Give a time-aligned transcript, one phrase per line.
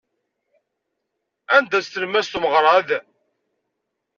[1.55, 2.89] Anda-tt tlemmast umeɣrad?